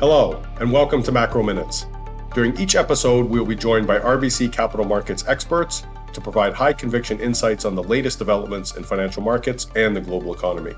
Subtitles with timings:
[0.00, 1.84] Hello, and welcome to Macro Minutes.
[2.32, 5.82] During each episode, we will be joined by RBC Capital Markets experts
[6.14, 10.32] to provide high conviction insights on the latest developments in financial markets and the global
[10.32, 10.72] economy.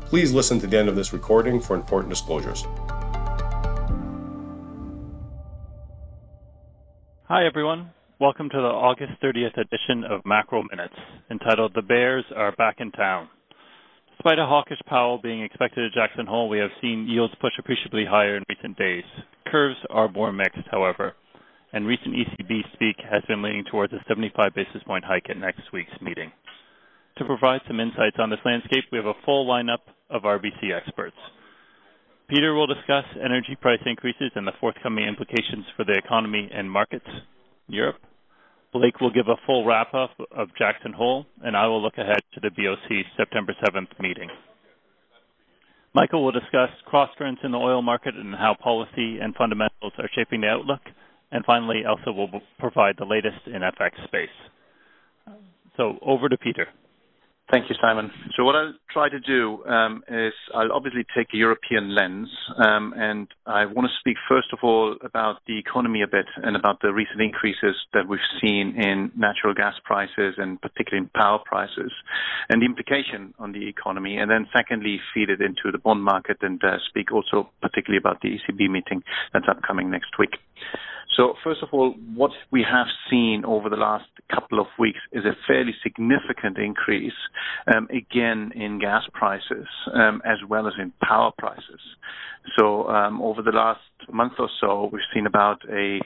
[0.00, 2.64] Please listen to the end of this recording for important disclosures.
[7.24, 7.90] Hi, everyone.
[8.18, 10.96] Welcome to the August 30th edition of Macro Minutes,
[11.30, 13.28] entitled The Bears Are Back in Town.
[14.26, 18.04] Despite a hawkish Powell being expected at Jackson Hole, we have seen yields push appreciably
[18.04, 19.04] higher in recent days.
[19.46, 21.14] Curves are more mixed, however,
[21.72, 25.70] and recent ECB speak has been leaning towards a 75 basis point hike at next
[25.72, 26.32] week's meeting.
[27.18, 31.14] To provide some insights on this landscape, we have a full lineup of RBC experts.
[32.28, 37.06] Peter will discuss energy price increases and the forthcoming implications for the economy and markets
[37.68, 38.02] in Europe.
[38.78, 42.20] Blake will give a full wrap up of Jackson Hole, and I will look ahead
[42.34, 44.28] to the BOC September 7th meeting.
[45.94, 50.10] Michael will discuss cross currents in the oil market and how policy and fundamentals are
[50.14, 50.82] shaping the outlook.
[51.32, 52.28] And finally, Elsa will
[52.58, 54.28] provide the latest in FX space.
[55.78, 56.68] So over to Peter.
[57.48, 58.10] Thank you, Simon.
[58.36, 62.92] So what I'll try to do um, is I'll obviously take a European lens, um,
[62.96, 66.80] and I want to speak first of all about the economy a bit and about
[66.82, 71.92] the recent increases that we've seen in natural gas prices and particularly in power prices,
[72.48, 74.16] and the implication on the economy.
[74.16, 78.22] And then secondly, feed it into the bond market and uh, speak also particularly about
[78.22, 80.34] the ECB meeting that's upcoming next week.
[81.16, 85.24] So first of all, what we have seen over the last couple of weeks is
[85.24, 87.14] a fairly significant increase,
[87.74, 91.80] um, again in gas prices um, as well as in power prices.
[92.56, 93.80] So um, over the last
[94.12, 96.00] month or so, we've seen about a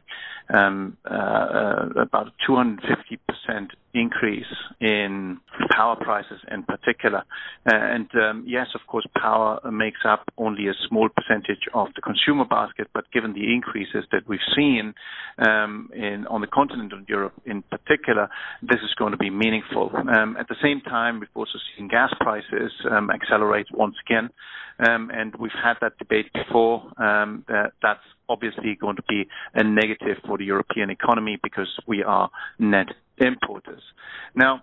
[0.53, 4.47] um, uh, uh, about 250 percent increase
[4.81, 5.39] in
[5.71, 7.25] power prices in particular.
[7.67, 12.01] Uh, and um, yes, of course, power makes up only a small percentage of the
[12.01, 14.95] consumer basket, but given the increases that we've seen
[15.39, 18.29] um, in on the continent of Europe in particular,
[18.63, 19.91] this is going to be meaningful.
[19.95, 24.31] Um, at the same time, we've also seen gas prices um, accelerate once again.
[24.79, 26.93] Um, and we've had that debate before.
[27.03, 32.03] Um, that that's obviously going to be a negative for the European economy because we
[32.03, 33.83] are net importers.
[34.35, 34.63] Now,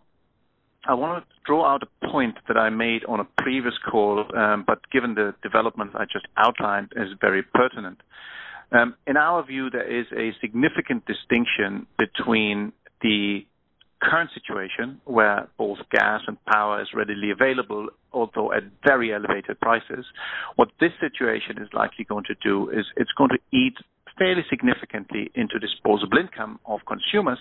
[0.85, 4.63] I want to draw out a point that I made on a previous call, um,
[4.65, 7.99] but given the developments I just outlined, is very pertinent.
[8.71, 13.45] Um, in our view, there is a significant distinction between the
[14.01, 20.05] current situation where both gas and power is readily available, although at very elevated prices,
[20.55, 23.75] what this situation is likely going to do is it's going to eat
[24.17, 27.39] fairly significantly into disposable income of consumers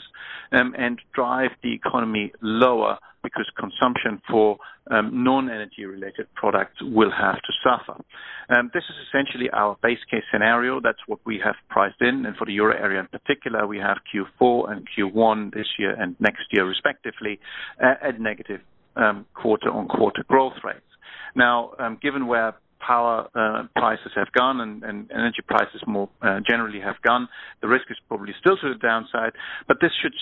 [0.53, 4.59] um, and drive the economy lower because consumption for
[4.91, 8.01] um, non-energy related products will have to suffer.
[8.49, 10.81] Um, this is essentially our base case scenario.
[10.81, 12.27] That's what we have priced in.
[12.27, 16.17] And for the euro area in particular, we have Q4 and Q1 this year and
[16.21, 17.41] next year respectively
[17.83, 18.61] uh, at negative
[18.97, 20.81] um, quarter on quarter growth rates.
[21.35, 26.41] Now, um, given where power uh, prices have gone and, and, energy prices more uh,
[26.49, 27.29] generally have gone,
[27.61, 29.33] the risk is probably still to the downside,
[29.67, 30.13] but this should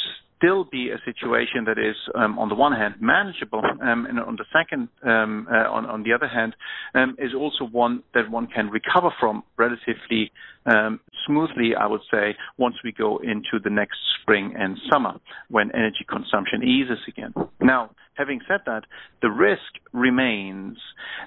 [0.44, 4.36] still be a situation that is, um, on the one hand, manageable, um, and on
[4.36, 6.54] the second, um, uh, on, on the other hand,
[6.94, 10.30] um, is also one that one can recover from relatively
[10.66, 15.14] um, smoothly, I would say, once we go into the next spring and summer
[15.50, 17.32] when energy consumption eases again.
[17.60, 18.84] Now, having said that,
[19.22, 19.60] the risk
[19.92, 20.78] remains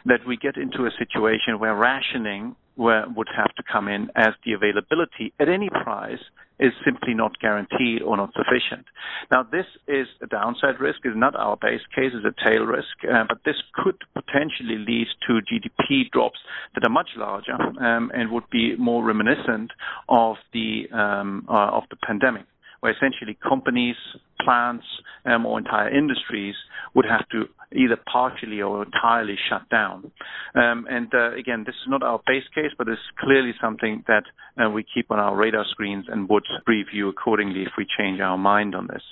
[0.05, 4.33] that we get into a situation where rationing where, would have to come in as
[4.45, 6.21] the availability at any price
[6.59, 8.85] is simply not guaranteed or not sufficient.
[9.31, 12.87] Now, this is a downside risk, is not our base case, is a tail risk,
[13.03, 16.39] uh, but this could potentially lead to GDP drops
[16.73, 19.71] that are much larger um, and would be more reminiscent
[20.09, 22.45] of the um, uh, of the pandemic
[22.79, 23.95] where essentially companies,
[24.41, 24.85] plants,
[25.25, 26.55] um, or entire industries
[26.93, 27.45] would have to
[27.75, 30.11] either partially or entirely shut down.
[30.55, 34.23] Um, and uh, again, this is not our base case, but it's clearly something that
[34.61, 38.37] uh, we keep on our radar screens and would review accordingly if we change our
[38.37, 39.03] mind on this.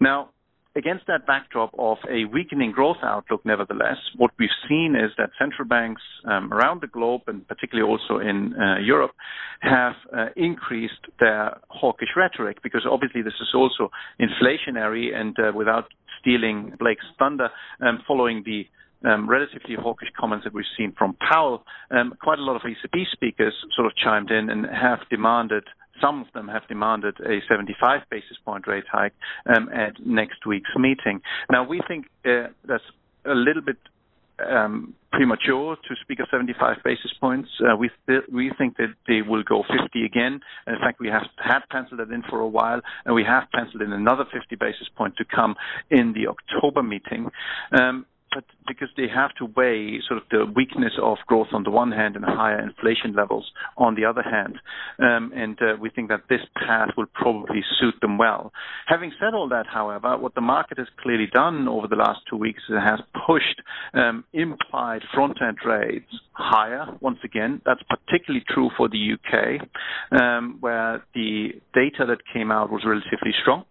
[0.00, 0.30] Now,
[0.76, 5.68] Against that backdrop of a weakening growth outlook, nevertheless, what we've seen is that central
[5.68, 9.12] banks um, around the globe, and particularly also in uh, Europe,
[9.60, 13.88] have uh, increased their hawkish rhetoric because obviously this is also
[14.20, 15.84] inflationary and uh, without
[16.20, 17.50] stealing Blake's thunder,
[17.80, 18.66] um, following the
[19.08, 21.62] um, relatively hawkish comments that we've seen from Powell,
[21.92, 25.62] um, quite a lot of ECB speakers sort of chimed in and have demanded
[26.00, 29.14] some of them have demanded a 75 basis point rate hike
[29.46, 31.20] um, at next week's meeting.
[31.50, 32.84] Now, we think uh, that's
[33.24, 33.78] a little bit
[34.38, 37.48] um, premature to speak of 75 basis points.
[37.60, 40.40] Uh, we th- we think that they will go 50 again.
[40.66, 43.44] And in fact, we have had penciled it in for a while, and we have
[43.54, 45.54] penciled in another 50 basis point to come
[45.90, 47.30] in the October meeting.
[47.72, 51.70] Um, but because they have to weigh sort of the weakness of growth on the
[51.70, 54.58] one hand and higher inflation levels on the other hand.
[54.98, 58.52] Um, and uh, we think that this path will probably suit them well.
[58.86, 62.36] Having said all that, however, what the market has clearly done over the last two
[62.36, 63.62] weeks is it has pushed
[63.94, 67.60] um, implied front-end rates higher once again.
[67.64, 73.32] That's particularly true for the UK, um, where the data that came out was relatively
[73.40, 73.64] strong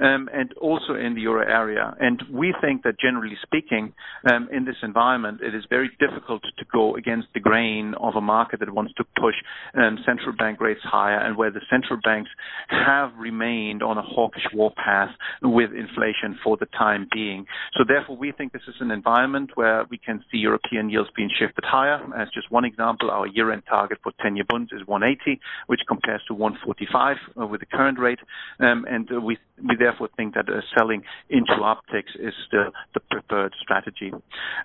[0.00, 1.94] um, and also in the euro area.
[2.00, 3.92] And we think that generally speaking,
[4.30, 8.20] um, in this environment, it is very difficult to go against the grain of a
[8.20, 9.34] market that wants to push
[9.74, 12.30] um, central bank rates higher and where the central banks
[12.68, 15.10] have remained on a hawkish warpath
[15.42, 17.44] with inflation for the time being.
[17.76, 21.30] So therefore, we think this is an environment where we can see European yields being
[21.38, 22.00] shifted higher.
[22.16, 26.34] As just one example, our year-end target for 10-year bonds is 180, which compares to
[26.34, 28.18] 145 uh, with the current rate.
[28.58, 29.38] Um, and uh, we
[29.68, 34.12] we therefore think that uh, selling into upticks is still the preferred strategy.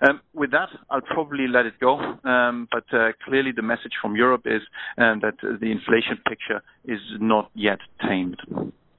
[0.06, 1.98] Um, with that, I'll probably let it go.
[1.98, 4.62] Um, but uh, clearly, the message from Europe is
[4.98, 8.40] um, that the inflation picture is not yet tamed.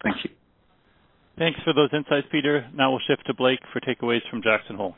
[0.03, 0.31] Thank you.
[1.38, 2.68] Thanks for those insights, Peter.
[2.74, 4.95] Now we'll shift to Blake for takeaways from Jackson Hole.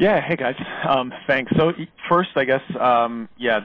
[0.00, 0.26] Yeah.
[0.26, 0.54] Hey, guys.
[0.88, 1.52] Um, thanks.
[1.58, 1.74] So
[2.08, 3.60] first, I guess, um, yeah,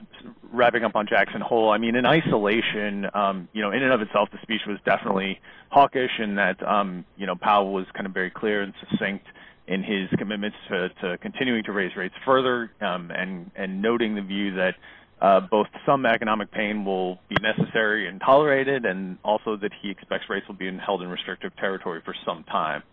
[0.52, 4.02] wrapping up on Jackson Hole, I mean, in isolation, um, you know, in and of
[4.02, 5.40] itself, the speech was definitely
[5.70, 9.26] hawkish in that, um, you know, Powell was kind of very clear and succinct
[9.68, 14.22] in his commitments to, to continuing to raise rates further um, and, and noting the
[14.22, 14.76] view that
[15.22, 20.26] uh, both some economic pain will be necessary and tolerated, and also that he expects
[20.30, 22.84] rates will be held in restrictive territory for some time.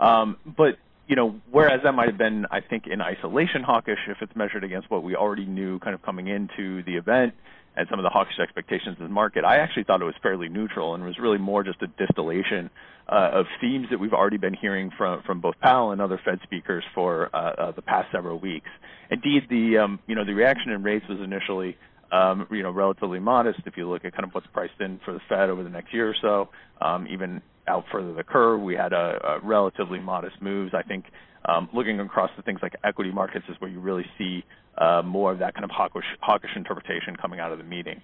[0.00, 4.18] Um, but you know, whereas that might have been, I think, in isolation hawkish if
[4.20, 7.34] it's measured against what we already knew kind of coming into the event
[7.76, 10.48] and some of the hawkish expectations of the market, I actually thought it was fairly
[10.48, 12.68] neutral and was really more just a distillation
[13.08, 16.40] uh, of themes that we've already been hearing from from both Powell and other Fed
[16.42, 18.68] speakers for uh, uh, the past several weeks.
[19.10, 21.78] Indeed, the um, you know the reaction in rates was initially
[22.12, 25.14] um, you know relatively modest if you look at kind of what's priced in for
[25.14, 26.50] the Fed over the next year or so.
[26.84, 28.60] Um, even out further the curve.
[28.60, 30.72] We had a, a relatively modest moves.
[30.74, 31.04] I think
[31.44, 34.44] um, looking across the things like equity markets is where you really see
[34.78, 38.00] uh, more of that kind of hawkish, hawkish interpretation coming out of the meeting.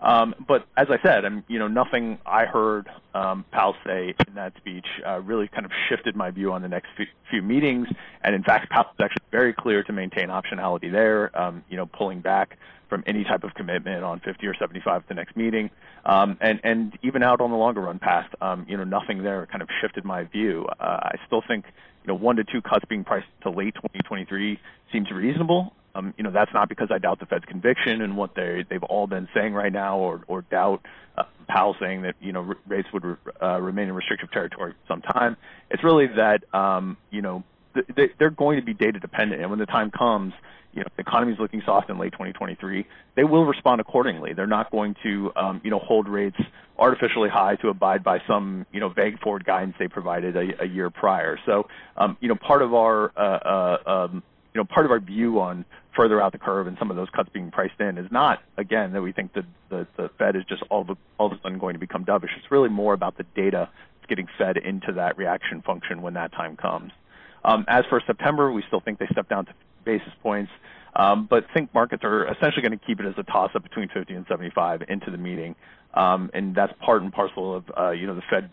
[0.00, 4.52] Um, but as I said, you know, nothing I heard um, Powell say in that
[4.56, 7.88] speech uh, really kind of shifted my view on the next few, few meetings.
[8.22, 11.86] And in fact, Powell was actually very clear to maintain optionality there, um, you know,
[11.86, 12.58] pulling back
[12.88, 15.70] from any type of commitment on 50 or 75 at the next meeting.
[16.04, 19.46] Um, and, and even out on the longer run past, um, you know, nothing there
[19.46, 20.66] kind of shifted my view.
[20.78, 21.64] Uh, I still think,
[22.04, 24.58] you know, one to two cuts being priced to late 2023
[24.92, 25.72] seems reasonable.
[25.94, 28.82] Um, you know, that's not because I doubt the Fed's conviction and what they they've
[28.82, 30.84] all been saying right now, or or doubt
[31.16, 34.92] uh, Powell saying that you know rates would re- uh, remain in restrictive territory for
[34.92, 35.36] some time.
[35.70, 37.44] It's really that um, you know
[37.74, 40.32] th- they're going to be data dependent, and when the time comes,
[40.72, 44.32] you know, the economy is looking soft in late 2023, they will respond accordingly.
[44.32, 46.38] They're not going to, um, you know, hold rates
[46.78, 50.66] artificially high to abide by some, you know, vague forward guidance they provided a, a
[50.66, 51.38] year prior.
[51.44, 54.22] So, um, you know, part of our, uh, uh, um,
[54.54, 55.64] you know, part of our view on
[55.96, 58.92] further out the curve and some of those cuts being priced in is not, again,
[58.92, 61.58] that we think that the, the Fed is just all, the, all of a sudden
[61.58, 62.36] going to become dovish.
[62.36, 66.32] It's really more about the data that's getting fed into that reaction function when that
[66.32, 66.92] time comes.
[67.44, 70.50] Um, as for September, we still think they step down to basis points.
[70.94, 74.12] Um, but think markets are essentially going to keep it as a toss-up between 50
[74.14, 75.54] and 75 into the meeting,
[75.94, 78.50] um, and that's part and parcel of uh, you know the Fed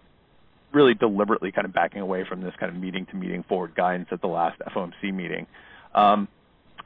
[0.72, 4.28] really deliberately kind of backing away from this kind of meeting-to-meeting forward guidance at the
[4.28, 5.48] last FOMC meeting.
[5.94, 6.28] Um,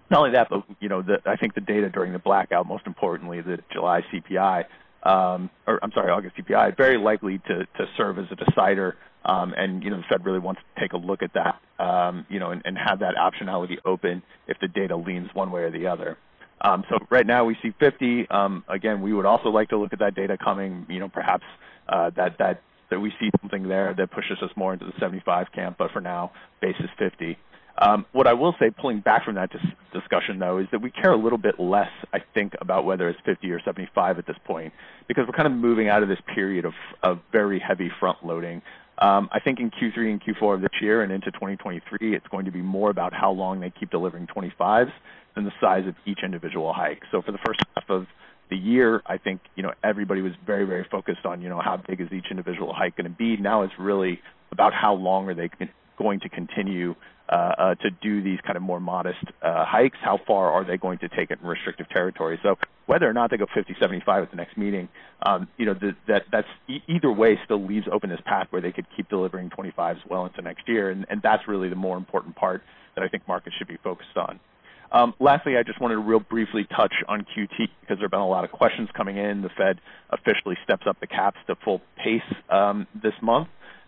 [0.09, 2.85] not only that, but you know, the, I think the data during the blackout, most
[2.85, 4.65] importantly, the July CPI,
[5.03, 8.95] um, or I'm sorry, August CPI, very likely to to serve as a decider
[9.25, 12.25] um, and you know the Fed really wants to take a look at that, um,
[12.29, 15.71] you know, and, and have that optionality open if the data leans one way or
[15.71, 16.17] the other.
[16.61, 18.29] Um, so right now we see 50.
[18.29, 20.85] Um, again, we would also like to look at that data coming.
[20.89, 21.43] You know, perhaps
[21.87, 25.47] uh, that that that we see something there that pushes us more into the 75
[25.53, 25.77] camp.
[25.77, 26.31] But for now,
[26.61, 27.37] base is 50.
[27.77, 29.61] Um, what I will say, pulling back from that dis-
[29.91, 33.19] discussion, though, is that we care a little bit less, I think, about whether it's
[33.25, 34.73] 50 or 75 at this point,
[35.07, 38.61] because we're kind of moving out of this period of, of very heavy front loading.
[38.99, 42.45] Um, I think in Q3 and Q4 of this year and into 2023, it's going
[42.45, 44.91] to be more about how long they keep delivering 25s
[45.35, 47.01] than the size of each individual hike.
[47.11, 48.05] So for the first half of
[48.51, 51.81] the year, I think you know everybody was very very focused on you know how
[51.87, 53.35] big is each individual hike going to be.
[53.37, 55.49] Now it's really about how long are they
[55.97, 56.93] going to continue
[57.29, 59.97] uh, uh, to do these kind of more modest uh, hikes?
[60.01, 62.39] How far are they going to take it in restrictive territory?
[62.43, 64.89] So whether or not they go 50, 75 at the next meeting,
[65.25, 68.61] um, you know, the, that that's e- either way still leaves open this path where
[68.61, 71.97] they could keep delivering 25s well into next year, and, and that's really the more
[71.97, 72.61] important part
[72.95, 74.39] that I think markets should be focused on.
[74.91, 78.19] Um, lastly, I just wanted to real briefly touch on QT because there have been
[78.19, 79.41] a lot of questions coming in.
[79.41, 83.47] The Fed officially steps up the caps to full pace um, this month.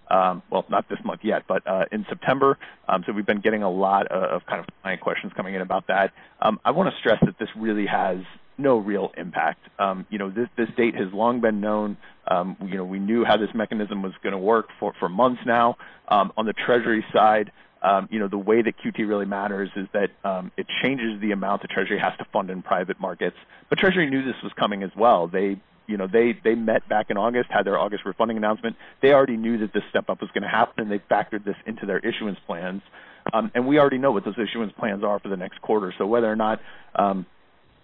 [0.10, 2.58] Um, well, not this month yet, but uh, in September.
[2.88, 5.62] Um, so we've been getting a lot of, of kind of client questions coming in
[5.62, 6.12] about that.
[6.42, 8.18] Um, I want to stress that this really has
[8.58, 9.60] no real impact.
[9.80, 11.98] Um, you know, this, this date has long been known.
[12.28, 15.42] Um, you know, we knew how this mechanism was going to work for, for months
[15.46, 15.76] now.
[16.08, 17.52] Um, on the Treasury side,
[18.10, 20.10] you know, the way that QT really matters is that
[20.58, 23.36] it changes the amount the Treasury has to fund in private markets.
[23.70, 25.28] But Treasury knew this was coming as well.
[25.28, 28.76] They, you know, they they met back in August, had their August refunding announcement.
[29.02, 31.56] They already knew that this step up was going to happen, and they factored this
[31.66, 32.82] into their issuance plans.
[33.34, 35.94] Um, and we already know what those issuance plans are for the next quarter.
[35.98, 36.60] So whether or not
[36.96, 37.26] um,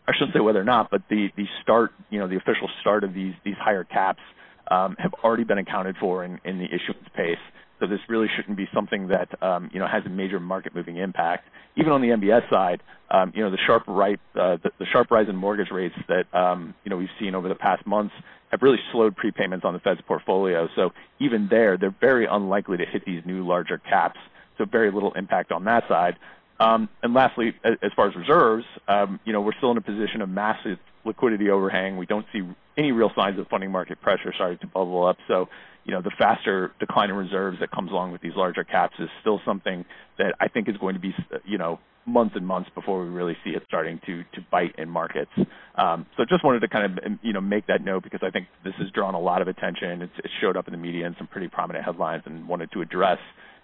[0.08, 3.03] I shouldn't say whether or not, but the the start, you know, the official start
[3.03, 4.22] of these these higher caps
[4.70, 7.38] um, have already been accounted for in, in the issuance pace.
[7.82, 10.98] So this really shouldn't be something that um, you know has a major market moving
[10.98, 11.50] impact.
[11.76, 15.10] Even on the MBS side, um, you know the sharp right, uh, the, the, sharp
[15.10, 18.14] rise in mortgage rates that um, you know we've seen over the past months
[18.52, 20.68] have really slowed prepayments on the Fed's portfolio.
[20.76, 24.20] So even there, they're very unlikely to hit these new larger caps.
[24.60, 26.18] So very little impact on that side.
[26.62, 30.22] Um, and lastly, as far as reserves, um, you know we're still in a position
[30.22, 31.98] of massive liquidity overhang.
[31.98, 32.41] We don't see
[32.77, 35.18] any real signs of funding market pressure starting to bubble up.
[35.27, 35.50] So
[35.86, 39.10] you know, the faster decline in reserves that comes along with these larger caps is
[39.22, 39.84] still something
[40.18, 41.13] that I think is going to be,
[41.46, 44.89] you know, months and months before we really see it starting to to bite in
[44.89, 45.32] markets.
[45.75, 48.48] Um, so just wanted to kind of you know make that note because I think
[48.63, 50.01] this has drawn a lot of attention.
[50.01, 52.82] It's, it showed up in the media in some pretty prominent headlines, and wanted to
[52.82, 53.20] address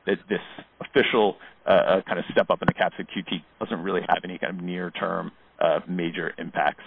[0.07, 0.41] that this
[0.81, 4.19] official uh, uh kind of step up in the caps at QT doesn't really have
[4.23, 6.83] any kind of near term uh, major impacts.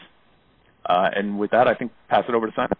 [0.86, 2.70] Uh, and with that, I think pass it over to Simon.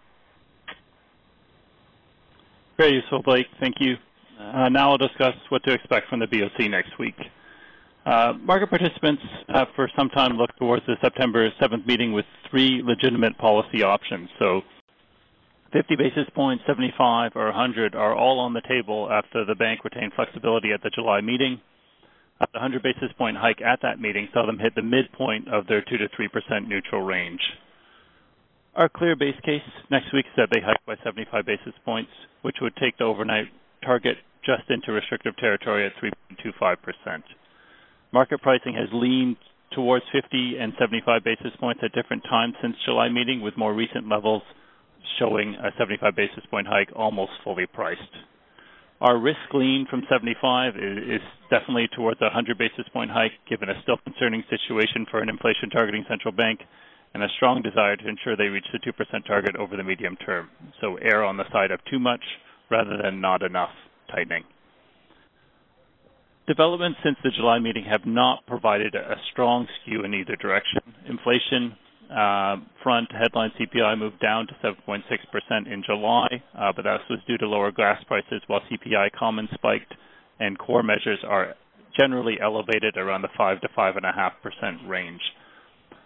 [2.77, 3.47] Very useful, Blake.
[3.59, 3.95] Thank you.
[4.39, 7.15] Uh, now I'll discuss what to expect from the BOC next week.
[8.05, 12.81] Uh, market participants have for some time looked towards the September 7th meeting with three
[12.83, 14.27] legitimate policy options.
[14.39, 14.61] So
[15.73, 20.11] 50 basis points, 75, or 100 are all on the table after the bank retained
[20.15, 21.61] flexibility at the July meeting.
[22.39, 25.81] The 100 basis point hike at that meeting saw them hit the midpoint of their
[25.81, 27.39] 2 to 3% neutral range.
[28.75, 32.11] Our clear base case next week said they hike by 75 basis points,
[32.41, 33.47] which would take the overnight
[33.85, 37.23] target just into restrictive territory at 3.25%.
[38.11, 39.37] Market pricing has leaned
[39.71, 44.09] towards 50 and 75 basis points at different times since July meeting, with more recent
[44.09, 44.41] levels
[45.19, 48.01] showing a 75 basis point hike almost fully priced.
[49.01, 53.81] Our risk lean from 75 is, definitely towards a 100 basis point hike, given a
[53.81, 56.59] still concerning situation for an inflation targeting central bank
[57.13, 60.49] and a strong desire to ensure they reach the 2% target over the medium term.
[60.79, 62.21] So err on the side of too much
[62.69, 63.71] rather than not enough
[64.09, 64.43] tightening.
[66.47, 70.81] Developments since the July meeting have not provided a strong skew in either direction.
[71.07, 71.75] Inflation
[72.83, 75.01] front headline CPI moved down to 7.6%
[75.71, 76.27] in July,
[76.57, 79.93] uh, but that was due to lower gas prices, while CPI common spiked
[80.39, 81.55] and core measures are
[81.97, 85.21] generally elevated around the 5 to 5.5% range.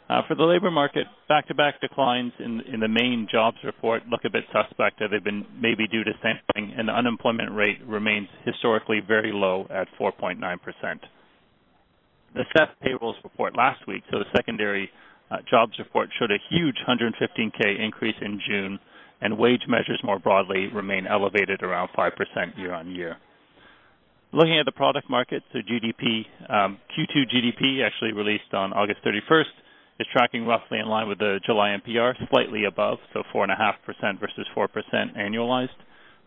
[0.07, 4.29] Uh, for the labor market, back-to-back declines in, in the main jobs report look a
[4.29, 4.99] bit suspect.
[4.99, 9.87] They've been maybe due to sampling, and the unemployment rate remains historically very low at
[9.99, 10.37] 4.9%.
[12.35, 14.91] The SEPH payrolls report last week, so the secondary
[15.31, 18.79] uh, jobs report, showed a huge 115K increase in June,
[19.21, 22.11] and wage measures more broadly remain elevated around 5%
[22.57, 23.17] year on year.
[24.33, 29.45] Looking at the product market, so GDP, um, Q2 GDP actually released on August 31st
[29.99, 34.67] is tracking roughly in line with the July MPR, slightly above, so 4.5% versus 4%
[35.17, 35.69] annualized,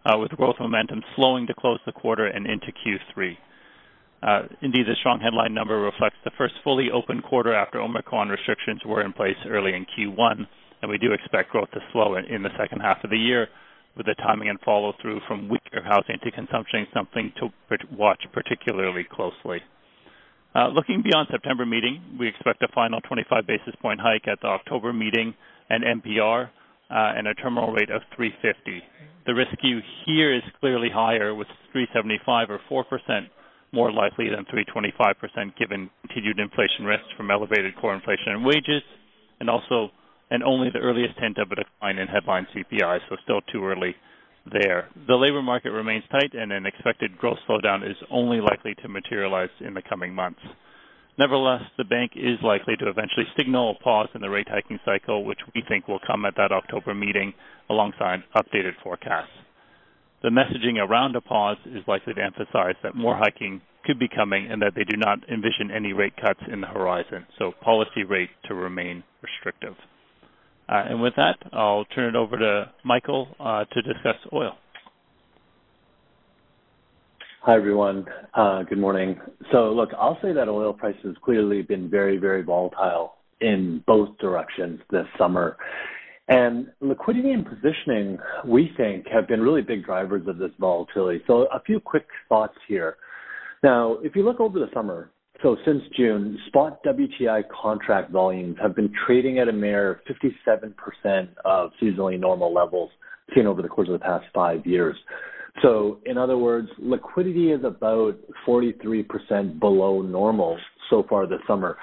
[0.06, 3.36] uh, with growth momentum slowing to close the quarter and into Q3.
[4.22, 8.80] Uh, indeed, the strong headline number reflects the first fully open quarter after Omicron restrictions
[8.84, 10.46] were in place early in Q1,
[10.82, 13.46] and we do expect growth to slow in, the second half of the year,
[13.96, 17.48] with the timing and follow through from weaker housing to consumption something to
[17.96, 19.60] watch particularly closely.
[20.54, 24.48] Uh, looking beyond September meeting, we expect a final 25 basis point hike at the
[24.48, 25.34] October meeting
[25.70, 26.48] and MPR uh,
[26.90, 28.82] and a terminal rate of 350.
[29.26, 29.50] The risk
[30.06, 33.28] here is clearly higher, with 375 or 4 percent
[33.72, 38.82] more likely than 325 percent, given continued inflation risks from elevated core inflation and wages,
[39.40, 39.90] and also
[40.30, 42.98] and only the earliest hint of a decline in headline CPI.
[43.08, 43.94] So still too early
[44.52, 44.88] there.
[45.06, 49.50] The labor market remains tight, and an expected growth slowdown is only likely to materialize
[49.60, 50.40] in the coming months.
[51.18, 55.24] Nevertheless, the bank is likely to eventually signal a pause in the rate hiking cycle,
[55.24, 57.34] which we think will come at that October meeting
[57.68, 59.28] alongside updated forecasts.
[60.22, 64.50] The messaging around a pause is likely to emphasize that more hiking could be coming
[64.50, 68.30] and that they do not envision any rate cuts in the horizon, so policy rate
[68.46, 69.74] to remain restrictive.
[70.68, 74.56] Uh, and with that, I'll turn it over to Michael uh, to discuss oil.
[77.42, 78.04] Hi, everyone.
[78.34, 79.18] Uh, good morning.
[79.52, 84.80] So, look, I'll say that oil prices clearly been very, very volatile in both directions
[84.90, 85.56] this summer.
[86.28, 91.22] And liquidity and positioning, we think, have been really big drivers of this volatility.
[91.26, 92.96] So, a few quick thoughts here.
[93.62, 95.10] Now, if you look over the summer,
[95.42, 101.70] so since June, spot WTI contract volumes have been trading at a mere 57% of
[101.80, 102.90] seasonally normal levels
[103.34, 104.96] seen over the course of the past five years.
[105.62, 108.16] So, in other words, liquidity is about
[108.46, 110.58] 43% below normal
[110.90, 111.76] so far this summer.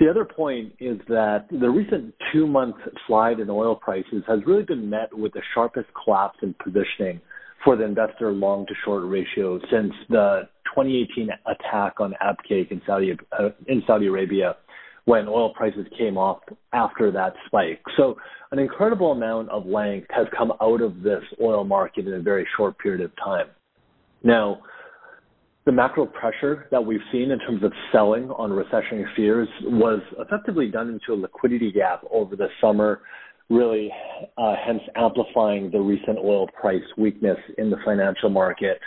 [0.00, 4.64] The other point is that the recent two month slide in oil prices has really
[4.64, 7.20] been met with the sharpest collapse in positioning
[7.64, 10.42] for the investor long to short ratio since the
[10.74, 14.56] 2018 attack on Abqaiq in Saudi uh, in Saudi Arabia
[15.04, 16.40] when oil prices came off
[16.72, 17.80] after that spike.
[17.96, 18.16] So
[18.50, 22.46] an incredible amount of length has come out of this oil market in a very
[22.56, 23.46] short period of time.
[24.22, 24.62] Now,
[25.66, 30.68] the macro pressure that we've seen in terms of selling on recessionary fears was effectively
[30.68, 33.00] done into a liquidity gap over the summer
[33.50, 33.90] really
[34.38, 38.78] uh, hence amplifying the recent oil price weakness in the financial market.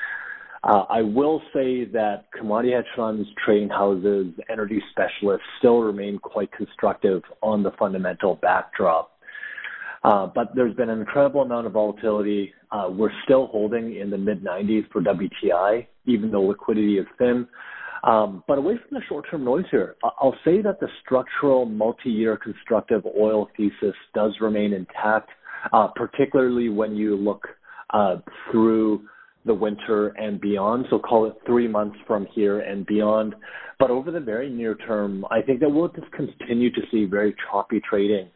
[0.63, 6.51] Uh, I will say that commodity hedge funds, trading houses, energy specialists still remain quite
[6.51, 9.16] constructive on the fundamental backdrop.
[10.03, 12.53] Uh, but there's been an incredible amount of volatility.
[12.71, 17.47] Uh, we're still holding in the mid 90s for WTI, even though liquidity is thin.
[18.03, 23.03] Um, but away from the short-term noise here, I'll say that the structural multi-year constructive
[23.05, 25.29] oil thesis does remain intact,
[25.73, 27.47] uh, particularly when you look
[27.89, 28.17] uh,
[28.51, 29.01] through
[29.45, 30.85] the winter and beyond.
[30.89, 33.33] So call it three months from here and beyond.
[33.79, 37.35] But over the very near term, I think that we'll just continue to see very
[37.49, 38.29] choppy trading.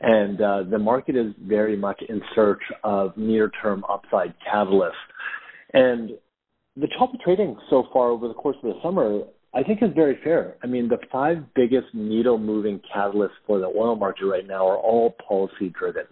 [0.00, 4.92] And uh, the market is very much in search of near-term upside catalysts.
[5.74, 6.10] And
[6.76, 9.22] the choppy trading so far over the course of the summer,
[9.54, 10.56] I think is very fair.
[10.62, 14.76] I mean, the five biggest needle moving catalysts for the oil market right now are
[14.76, 16.04] all policy driven.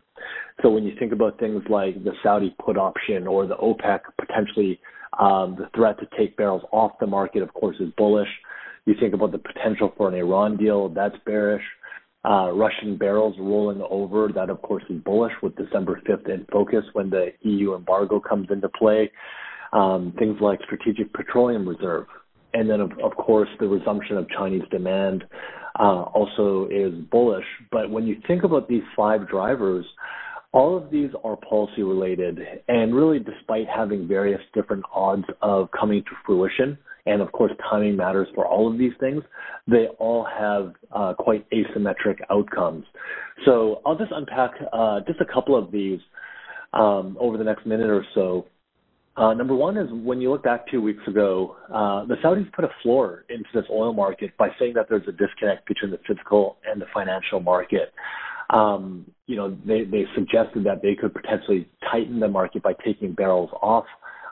[0.62, 4.81] So when you think about things like the Saudi put option or the OPEC potentially
[5.18, 8.29] um, the threat to take barrels off the market, of course, is bullish.
[8.87, 11.62] You think about the potential for an Iran deal, that's bearish.
[12.28, 16.84] Uh, Russian barrels rolling over, that of course is bullish with December 5th in focus
[16.92, 19.10] when the EU embargo comes into play
[19.72, 22.06] um, things like Strategic Petroleum Reserve.
[22.54, 25.24] And then, of, of course, the resumption of Chinese demand
[25.78, 27.44] uh, also is bullish.
[27.70, 29.84] But when you think about these five drivers,
[30.52, 32.38] all of these are policy related.
[32.68, 37.96] And really, despite having various different odds of coming to fruition, and of course, timing
[37.96, 39.22] matters for all of these things,
[39.66, 42.84] they all have uh, quite asymmetric outcomes.
[43.44, 46.00] So I'll just unpack uh, just a couple of these
[46.72, 48.46] um, over the next minute or so.
[49.16, 52.64] Uh, number one is when you look back two weeks ago, uh, the Saudis put
[52.66, 56.58] a floor into this oil market by saying that there's a disconnect between the physical
[56.70, 57.94] and the financial market.
[58.50, 63.12] Um, you know, they, they suggested that they could potentially tighten the market by taking
[63.12, 63.86] barrels off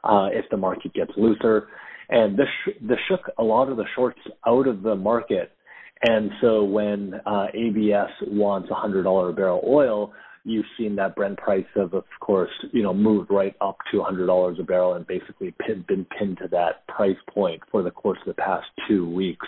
[0.04, 1.68] uh, if the market gets looser.
[2.08, 2.48] And this,
[2.80, 5.52] this shook a lot of the shorts out of the market.
[6.02, 10.12] And so when uh, MBS wants $100 a barrel oil,
[10.44, 14.60] you've seen that Brent price have, of course, you know, moved right up to $100
[14.60, 18.36] a barrel and basically pin, been pinned to that price point for the course of
[18.36, 19.46] the past two weeks.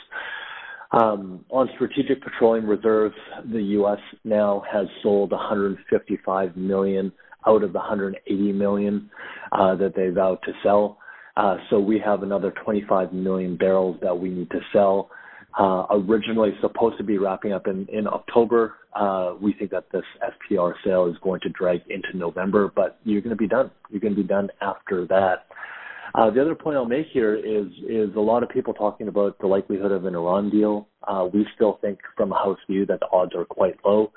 [0.93, 3.17] Um, on strategic petroleum reserves,
[3.53, 3.99] the U.S.
[4.25, 7.13] now has sold 155 million
[7.47, 9.11] out of the 180 million
[9.53, 10.99] uh, that they vowed to sell.
[11.37, 15.11] Uh, so we have another 25 million barrels that we need to sell.
[15.59, 18.75] Uh, originally supposed to be wrapping up in, in October.
[18.95, 23.23] Uh, we think that this SPR sale is going to drag into November, but you're
[23.23, 23.71] going to be done.
[23.91, 25.47] You're going to be done after that.
[26.15, 29.39] Uh, the other point I'll make here is is a lot of people talking about
[29.39, 30.89] the likelihood of an Iran deal.
[31.07, 34.13] Uh, we still think from a house view that the odds are quite low.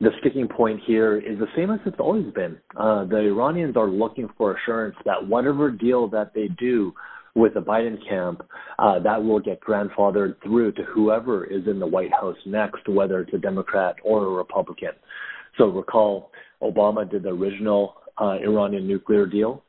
[0.00, 2.58] The sticking point here is the same as it's always been.
[2.76, 6.92] Uh, the Iranians are looking for assurance that whatever deal that they do
[7.34, 8.42] with the Biden camp,
[8.78, 13.20] uh, that will get grandfathered through to whoever is in the White House next, whether
[13.20, 14.90] it's a Democrat or a Republican.
[15.58, 16.30] So recall,
[16.62, 19.62] Obama did the original uh, Iranian nuclear deal.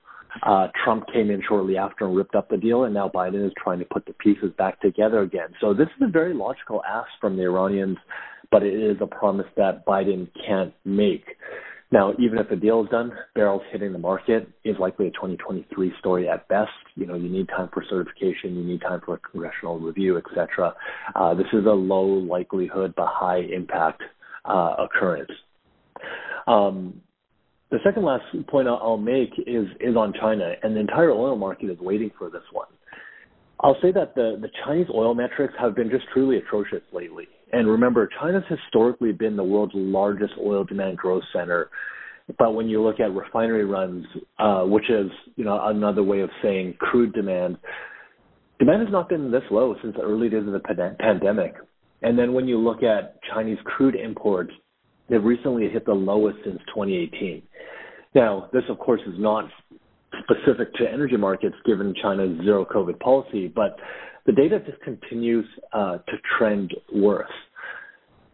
[0.44, 3.54] Uh, Trump came in shortly after and ripped up the deal, and now Biden is
[3.62, 5.50] trying to put the pieces back together again.
[5.62, 7.98] So this is a very logical ask from the Iranians,
[8.52, 11.26] but it is a promise that Biden can't make.
[11.92, 15.94] Now, even if a deal is done, barrels hitting the market is likely a 2023
[16.00, 16.72] story at best.
[16.96, 20.74] You know, you need time for certification, you need time for congressional review, etc.
[21.16, 24.02] Uh, this is a low likelihood but high impact
[24.46, 25.32] uh, occurrence.
[26.48, 27.02] Um,
[27.72, 31.70] the second last point I'll make is is on China, and the entire oil market
[31.70, 32.68] is waiting for this one.
[33.60, 37.28] I'll say that the, the Chinese oil metrics have been just truly atrocious lately.
[37.56, 41.70] And remember, China's historically been the world's largest oil demand growth center.
[42.38, 44.06] But when you look at refinery runs,
[44.38, 47.56] uh, which is you know another way of saying crude demand,
[48.60, 51.54] demand has not been this low since the early days of the pandemic.
[52.02, 54.52] And then when you look at Chinese crude imports,
[55.10, 57.42] they've recently hit the lowest since 2018.
[58.16, 59.46] Now, this of course is not
[60.24, 63.78] specific to energy markets given China's zero COVID policy, but
[64.26, 67.30] the data just continues uh, to trend worse.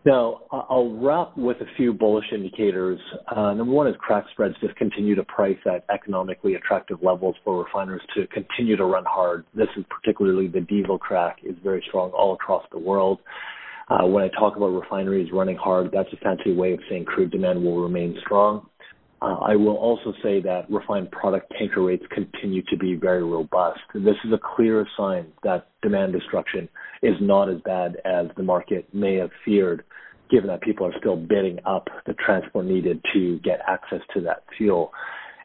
[0.03, 2.99] Now, I'll wrap with a few bullish indicators.
[3.35, 7.63] Uh, number one is crack spreads just continue to price at economically attractive levels for
[7.63, 9.45] refiners to continue to run hard.
[9.53, 13.19] This is particularly the diesel crack is very strong all across the world.
[13.89, 17.29] Uh, when I talk about refineries running hard, that's a fancy way of saying crude
[17.29, 18.67] demand will remain strong.
[19.21, 23.79] Uh, I will also say that refined product tanker rates continue to be very robust.
[23.93, 26.67] This is a clear sign that demand destruction
[27.03, 29.83] is not as bad as the market may have feared,
[30.31, 34.43] given that people are still bidding up the transport needed to get access to that
[34.57, 34.91] fuel.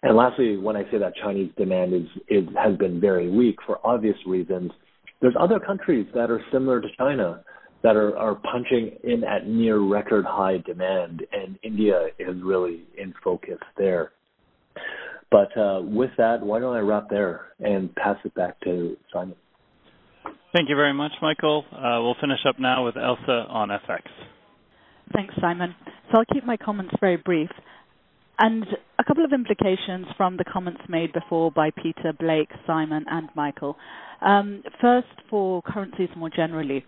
[0.03, 3.85] And lastly, when I say that Chinese demand is, is has been very weak for
[3.85, 4.71] obvious reasons,
[5.21, 7.43] there's other countries that are similar to China
[7.87, 13.15] that are, are punching in at near record high demand, and India is really in
[13.23, 14.11] focus there.
[15.31, 19.37] But uh, with that, why don't I wrap there and pass it back to Simon?
[20.53, 21.65] Thank you very much, Michael.
[21.71, 24.01] Uh, we'll finish up now with Elsa on FX.
[25.15, 25.73] Thanks, Simon.
[26.11, 27.51] So I'll keep my comments very brief.
[28.41, 28.67] And
[28.99, 33.77] a couple of implications from the comments made before by Peter, Blake, Simon, and Michael.
[34.23, 36.85] Um, first, for currencies more generally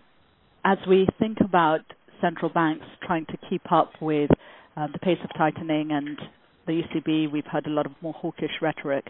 [0.65, 1.81] as we think about
[2.21, 4.29] central banks trying to keep up with
[4.75, 6.17] uh, the pace of tightening and
[6.67, 9.05] the ECB, we've heard a lot of more hawkish rhetoric.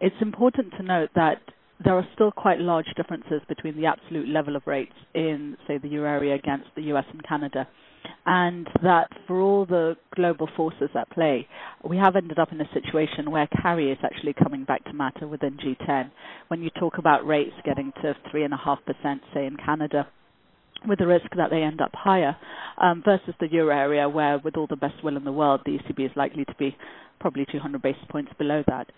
[0.00, 1.40] It's important to note that
[1.82, 5.88] there are still quite large differences between the absolute level of rates in, say, the
[5.88, 7.66] euro area against the US and Canada.
[8.26, 11.46] And that for all the global forces at play,
[11.88, 15.26] we have ended up in a situation where carry is actually coming back to matter
[15.26, 16.10] within G10.
[16.48, 20.06] When you talk about rates getting to 3.5%, say, in Canada,
[20.86, 22.36] with the risk that they end up higher
[22.78, 25.78] um, versus the euro area, where with all the best will in the world, the
[25.78, 26.76] ECB is likely to be
[27.20, 28.88] probably 200 basis points below that.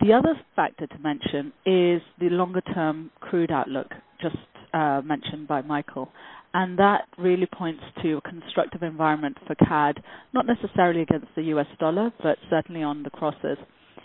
[0.00, 3.88] The other factor to mention is the longer term crude outlook,
[4.20, 4.36] just
[4.72, 6.08] uh, mentioned by Michael.
[6.52, 10.02] And that really points to a constructive environment for CAD,
[10.32, 13.58] not necessarily against the US dollar, but certainly on the crosses.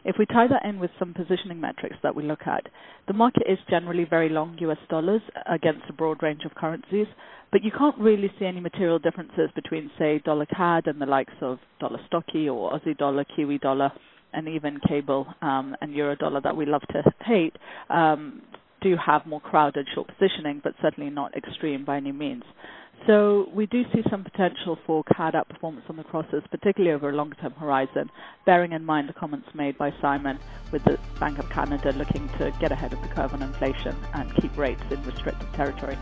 [0.05, 2.67] If we tie that in with some positioning metrics that we look at,
[3.07, 7.07] the market is generally very long US dollars against a broad range of currencies,
[7.51, 11.33] but you can't really see any material differences between, say, dollar CAD and the likes
[11.41, 13.91] of dollar stocky or Aussie dollar, Kiwi dollar,
[14.33, 17.55] and even cable um, and euro dollar that we love to hate.
[17.89, 18.43] Um,
[18.85, 22.43] do have more crowded short positioning, but certainly not extreme by any means.
[23.07, 27.13] So we do see some potential for CAD outperformance on the crosses, particularly over a
[27.13, 28.11] longer term horizon,
[28.45, 30.37] bearing in mind the comments made by Simon
[30.71, 34.33] with the Bank of Canada looking to get ahead of the curve on inflation and
[34.35, 35.97] keep rates in restricted territory.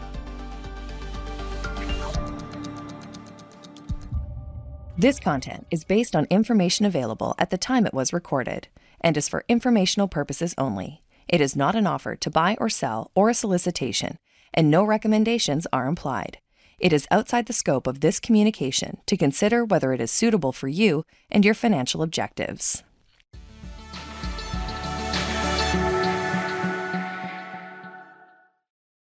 [4.98, 8.68] This content is based on information available at the time it was recorded
[9.02, 11.03] and is for informational purposes only.
[11.34, 14.20] It is not an offer to buy or sell or a solicitation,
[14.54, 16.38] and no recommendations are implied.
[16.78, 20.68] It is outside the scope of this communication to consider whether it is suitable for
[20.68, 22.84] you and your financial objectives.